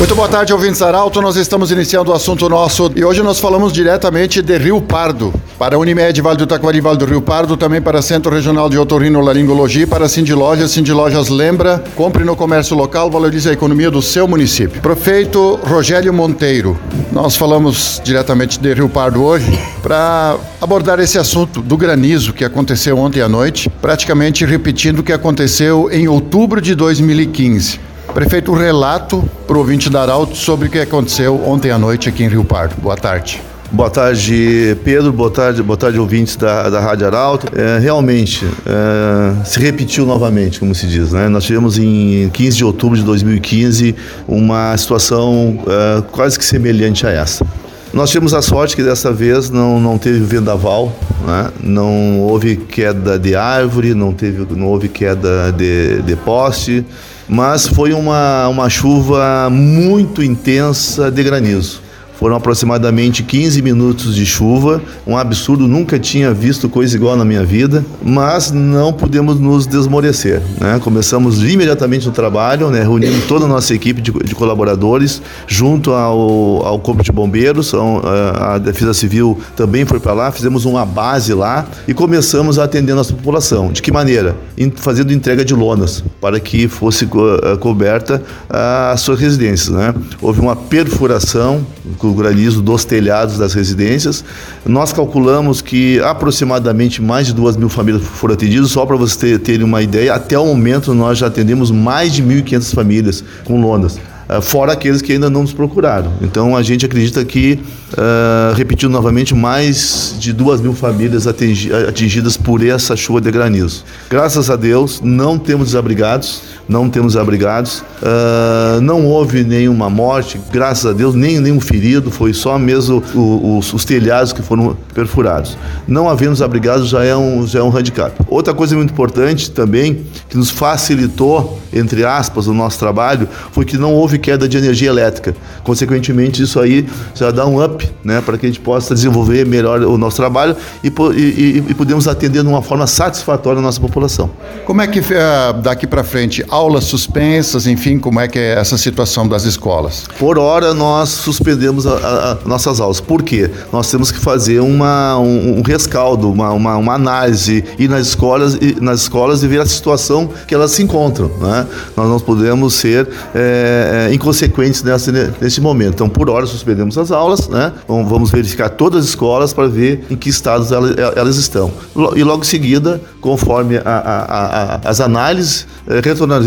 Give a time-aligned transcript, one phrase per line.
[0.00, 1.20] Muito boa tarde, ouvintes Arauto.
[1.20, 5.30] Nós estamos iniciando o assunto nosso e hoje nós falamos diretamente de Rio Pardo.
[5.58, 9.86] Para Unimed, Vale do Taquari, Vale do Rio Pardo, também para Centro Regional de Otorrinolaringologia,
[9.86, 10.70] para Cindy Lojas.
[10.70, 14.80] Cindy Lojas lembra, compre no comércio local, valorize a economia do seu município.
[14.80, 16.78] Prefeito Rogério Monteiro,
[17.12, 22.96] nós falamos diretamente de Rio Pardo hoje para abordar esse assunto do granizo que aconteceu
[22.96, 27.89] ontem à noite, praticamente repetindo o que aconteceu em outubro de 2015.
[28.12, 32.08] Prefeito, um relato para o ouvinte da Arauto sobre o que aconteceu ontem à noite
[32.08, 32.74] aqui em Rio Pardo.
[32.80, 33.40] Boa tarde.
[33.70, 35.12] Boa tarde, Pedro.
[35.12, 37.46] Boa tarde, boa tarde, ouvintes da, da Rádio Arauto.
[37.56, 41.12] É, realmente, é, se repetiu novamente, como se diz.
[41.12, 41.28] Né?
[41.28, 43.94] Nós tivemos em 15 de outubro de 2015
[44.26, 47.46] uma situação é, quase que semelhante a essa.
[47.92, 50.92] Nós tivemos a sorte que dessa vez não, não teve vendaval,
[51.24, 51.50] né?
[51.62, 56.84] não houve queda de árvore, não, teve, não houve queda de, de poste
[57.30, 61.80] mas foi uma, uma chuva muito intensa de granizo.
[62.20, 67.42] Foram aproximadamente 15 minutos de chuva, um absurdo, nunca tinha visto coisa igual na minha
[67.46, 70.42] vida, mas não podemos nos desmorecer.
[70.60, 70.78] Né?
[70.84, 72.82] Começamos imediatamente no trabalho, né?
[72.82, 78.56] reunimos toda a nossa equipe de, de colaboradores, junto ao, ao Corpo de Bombeiros, a,
[78.56, 82.92] a Defesa Civil também foi para lá, fizemos uma base lá e começamos a atender
[82.92, 83.72] a nossa população.
[83.72, 84.36] De que maneira?
[84.76, 89.70] Fazendo entrega de lonas, para que fosse co eh, coberta as suas residências.
[89.70, 89.94] Né?
[90.20, 91.64] Houve uma perfuração
[92.10, 94.24] do granizo dos telhados das residências.
[94.66, 99.64] Nós calculamos que aproximadamente mais de duas mil famílias foram atendidas, só para vocês terem
[99.64, 103.98] uma ideia, até o momento nós já atendemos mais de 1.500 famílias com lonas.
[104.30, 106.12] Eh, fora aqueles que ainda não nos procuraram.
[106.22, 107.58] Então a gente acredita que,
[107.94, 113.84] uh, repetindo novamente, mais de duas mil famílias atingidas por essa chuva de granizo.
[114.08, 120.86] Graças a Deus, não temos desabrigados, não temos abrigados, uh, não houve nenhuma morte, graças
[120.86, 125.58] a Deus, nem nenhum ferido, foi só mesmo o, os, os, telhados que foram perfurados.
[125.88, 128.14] Não havendo abrigados já é um, já é um handicap.
[128.28, 133.76] Outra coisa muito importante também, que nos facilitou, entre aspas, o nosso trabalho, foi que
[133.76, 135.34] não houve queda de energia elétrica.
[135.64, 139.82] Consequentemente, isso aí já dá um up né, para que a gente possa desenvolver melhor
[139.82, 140.54] o nosso trabalho
[140.84, 144.30] e, e, e podemos atender de uma forma satisfatória a nossa população.
[144.64, 148.76] Como é que uh, daqui para frente, aulas suspensas, enfim, como é que é essa
[148.76, 150.04] situação das escolas?
[150.18, 153.00] Por hora, nós suspendemos a, a, a nossas aulas.
[153.00, 153.50] Por quê?
[153.72, 158.58] Nós temos que fazer uma, um, um rescaldo, uma, uma, uma, análise, ir nas escolas,
[158.78, 161.30] nas escolas e ver a situação que elas se encontram.
[161.40, 161.66] Né?
[161.96, 165.10] Nós não podemos ser é, inconsequentes nessa,
[165.40, 165.94] nesse momento.
[165.94, 167.72] Então, por hora, suspendemos as aulas, né?
[167.88, 171.72] vamos verificar todas as escolas para ver em que estado elas, elas estão.
[172.14, 176.00] E logo em seguida, conforme a, as análises, eh,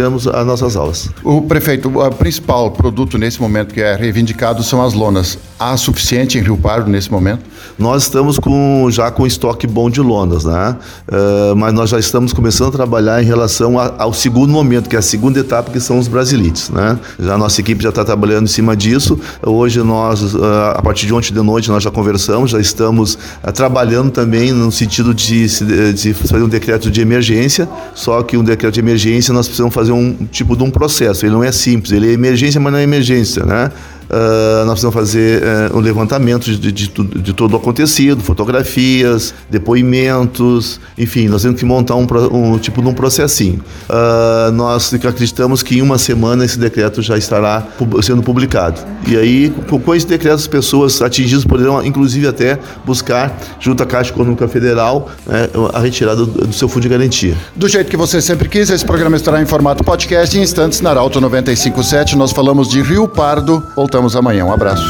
[0.00, 1.10] retornaremos às nossas aulas.
[1.22, 5.38] O prefeito, o principal produto nesse momento que é reivindicado são as lonas.
[5.60, 7.42] Há suficiente em Rio Pardo nesse momento?
[7.78, 10.74] Nós estamos com, já com estoque bom de lonas, né?
[11.06, 14.96] Uh, mas nós já estamos começando a trabalhar em relação a, ao segundo momento, que
[14.96, 16.98] é a segunda etapa, que são os brasilites, né?
[17.18, 19.20] Já a nossa equipe já está trabalhando em cima disso.
[19.42, 20.42] Hoje nós, uh,
[20.76, 24.72] a partir de ontem de noite, nós já conversamos, já estamos uh, trabalhando também no
[24.72, 25.46] sentido de,
[25.92, 29.92] de fazer um decreto de emergência, só que um decreto de emergência nós precisamos fazer
[29.92, 31.26] um tipo de um processo.
[31.26, 33.70] Ele não é simples, ele é emergência, mas não é emergência, né?
[34.10, 40.80] Uh, nós precisamos fazer uh, um levantamento de, de, de, todo o acontecido, fotografias, depoimentos,
[40.98, 43.60] enfim, nós temos que montar um, um tipo de um processinho.
[43.88, 47.68] Uh, nós acreditamos que em uma semana esse decreto já estará
[48.02, 48.80] sendo publicado.
[49.06, 53.86] E aí, com, com esse decreto, as pessoas atingidas poderão, inclusive, até buscar, junto à
[53.86, 57.36] Caixa Econômica Federal, né, a retirada do, do, seu fundo de garantia.
[57.54, 60.90] Do jeito que você sempre quis, esse programa estará em formato podcast em instantes na
[60.90, 62.16] Arauto 957.
[62.16, 63.62] Nós falamos de Rio Pardo.
[63.76, 64.46] Voltamos Voltamos amanhã.
[64.46, 64.82] Um abraço.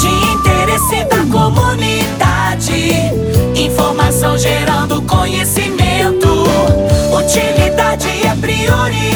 [0.00, 2.92] De interesse da comunidade,
[3.54, 6.46] informação gerando conhecimento,
[7.14, 9.13] utilidade é prioridade.